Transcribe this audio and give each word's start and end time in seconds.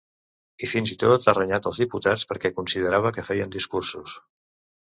I 0.67 0.69
fins 0.71 0.93
i 0.95 0.97
tot 1.03 1.27
ha 1.31 1.35
renyat 1.37 1.69
els 1.71 1.81
diputats 1.83 2.25
perquè 2.31 2.53
considerava 2.61 3.15
que 3.19 3.27
feien 3.29 3.55
discursos. 3.59 4.19